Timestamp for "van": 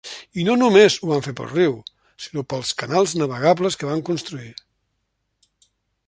1.09-1.19, 3.91-4.01